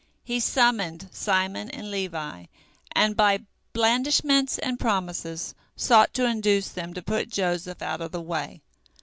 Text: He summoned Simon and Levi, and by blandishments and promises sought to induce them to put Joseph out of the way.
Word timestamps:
He 0.23 0.39
summoned 0.39 1.09
Simon 1.11 1.69
and 1.69 1.91
Levi, 1.91 2.45
and 2.93 3.15
by 3.15 3.41
blandishments 3.71 4.57
and 4.57 4.79
promises 4.79 5.53
sought 5.75 6.11
to 6.15 6.25
induce 6.25 6.69
them 6.69 6.95
to 6.95 7.03
put 7.03 7.29
Joseph 7.29 7.83
out 7.83 8.01
of 8.01 8.11
the 8.11 8.19
way. 8.21 8.61